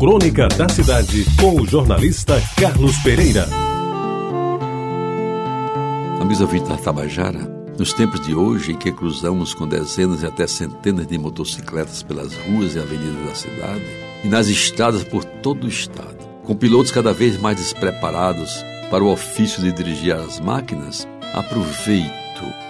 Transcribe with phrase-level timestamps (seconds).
[0.00, 3.46] Crônica da Cidade, com o jornalista Carlos Pereira.
[6.18, 7.40] Amigos ouvintes da Tabajara,
[7.78, 12.34] nos tempos de hoje em que cruzamos com dezenas e até centenas de motocicletas pelas
[12.34, 13.84] ruas e avenidas da cidade
[14.24, 19.12] e nas estradas por todo o estado, com pilotos cada vez mais despreparados para o
[19.12, 22.10] ofício de dirigir as máquinas, aproveito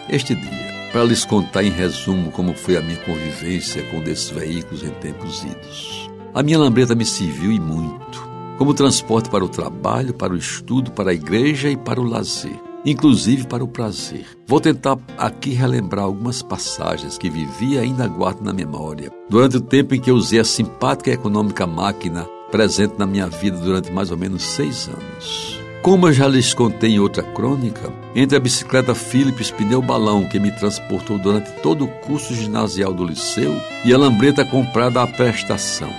[0.09, 4.83] este dia para lhes contar em resumo como foi a minha convivência com desses veículos
[4.83, 6.10] em tempos idos.
[6.33, 10.93] A minha lambreta me serviu e muito, como transporte para o trabalho, para o estudo,
[10.93, 14.25] para a igreja e para o lazer, inclusive para o prazer.
[14.47, 19.61] Vou tentar aqui relembrar algumas passagens que vivi e ainda guardo na memória, durante o
[19.61, 24.13] tempo em que usei a simpática e econômica máquina presente na minha vida durante mais
[24.13, 25.59] ou menos seis anos.
[25.83, 30.39] Como eu já lhes contei em outra crônica, entre a bicicleta Philips pneu balão que
[30.39, 35.91] me transportou durante todo o curso ginasial do liceu e a lambreta comprada à prestação,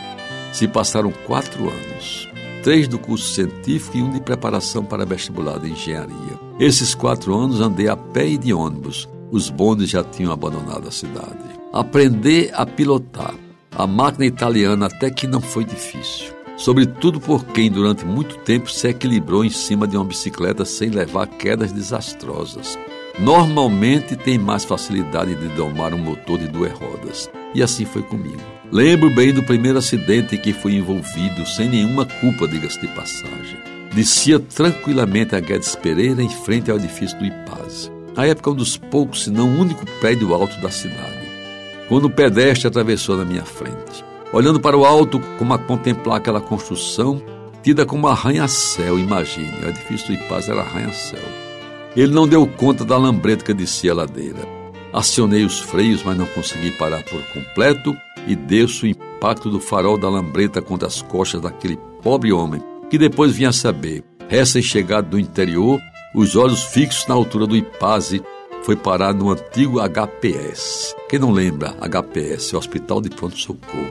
[0.52, 2.30] se passaram quatro anos.
[2.64, 6.40] Três do curso científico e um de preparação para vestibular de engenharia.
[6.60, 9.10] Esses quatro anos andei a pé e de ônibus.
[9.32, 11.40] Os bondes já tinham abandonado a cidade.
[11.74, 13.34] Aprender a pilotar
[13.72, 18.88] a máquina italiana até que não foi difícil sobretudo por quem durante muito tempo se
[18.88, 22.78] equilibrou em cima de uma bicicleta sem levar quedas desastrosas.
[23.20, 27.30] Normalmente tem mais facilidade de domar um motor de duas rodas.
[27.54, 28.61] E assim foi comigo.
[28.72, 33.58] Lembro bem do primeiro acidente em que fui envolvido, sem nenhuma culpa, diga-se de passagem.
[33.94, 37.92] Descia tranquilamente a Guedes Pereira em frente ao edifício do IPASE.
[38.16, 41.22] Na época, um dos poucos, se não o único prédio alto da cidade.
[41.90, 46.42] Quando o pedestre atravessou na minha frente olhando para o alto como a contemplar aquela
[46.42, 47.22] construção
[47.62, 51.22] tida como arranha-céu, imagine, o edifício do Ipaz era arranha-céu.
[51.96, 54.40] Ele não deu conta da lambreta que descia a ladeira.
[54.92, 57.96] Acionei os freios, mas não consegui parar por completo
[58.28, 62.98] e desço o impacto do farol da lambreta contra as costas daquele pobre homem, que
[62.98, 65.80] depois vinha saber, recém-chegado do interior,
[66.16, 68.22] os olhos fixos na altura do Ipaze,
[68.64, 70.96] foi parar no antigo HPS.
[71.10, 73.90] Quem não lembra, HPS, Hospital de Pronto Socorro.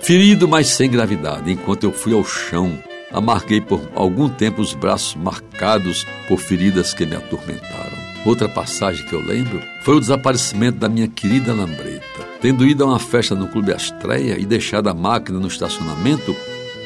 [0.00, 2.78] Ferido, mas sem gravidade, enquanto eu fui ao chão,
[3.12, 7.98] amarguei por algum tempo os braços marcados por feridas que me atormentaram.
[8.24, 12.29] Outra passagem que eu lembro foi o desaparecimento da minha querida Lambreta.
[12.40, 16.34] Tendo ido a uma festa no Clube Astreia e deixado a máquina no estacionamento,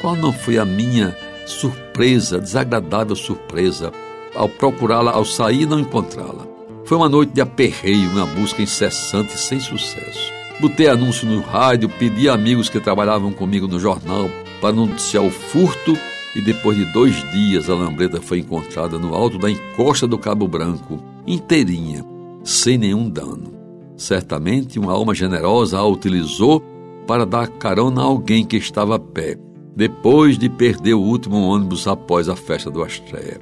[0.01, 3.91] qual não foi a minha surpresa, desagradável surpresa,
[4.35, 6.45] ao procurá-la, ao sair não encontrá-la?
[6.83, 10.31] Foi uma noite de aperreio, uma busca incessante e sem sucesso.
[10.59, 14.29] Botei anúncio no rádio, pedi a amigos que trabalhavam comigo no jornal
[14.59, 15.97] para noticiar o furto
[16.35, 20.47] e depois de dois dias a lambreta foi encontrada no alto da encosta do Cabo
[20.49, 22.05] Branco, inteirinha,
[22.43, 23.54] sem nenhum dano.
[23.97, 26.61] Certamente uma alma generosa a utilizou
[27.07, 29.37] para dar carona a alguém que estava a pé,
[29.75, 33.39] depois de perder o último ônibus após a festa do Astréia.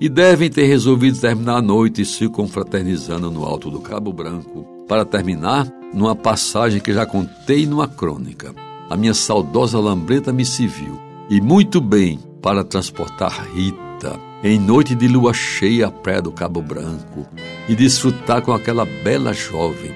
[0.00, 4.66] E devem ter resolvido terminar a noite se confraternizando no alto do Cabo Branco.
[4.86, 8.54] Para terminar, numa passagem que já contei numa crônica.
[8.90, 11.00] A minha saudosa lambreta me serviu,
[11.30, 16.62] e muito bem, para transportar Rita em noite de lua cheia à praia do Cabo
[16.62, 17.26] Branco
[17.68, 19.90] e desfrutar com aquela bela jovem,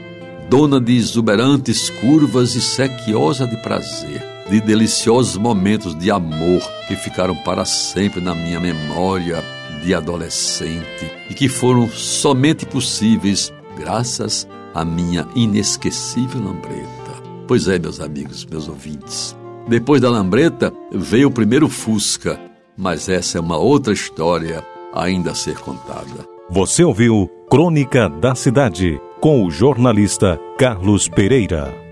[0.48, 7.36] dona de exuberantes curvas e sequiosa de prazer, de deliciosos momentos de amor que ficaram
[7.36, 9.44] para sempre na minha memória
[9.84, 16.88] de adolescente e que foram somente possíveis graças a minha inesquecível lambreta.
[17.46, 19.36] Pois é, meus amigos, meus ouvintes.
[19.68, 22.49] Depois da lambreta veio o primeiro Fusca,
[22.80, 26.26] mas essa é uma outra história ainda a ser contada.
[26.48, 31.89] Você ouviu Crônica da Cidade com o jornalista Carlos Pereira.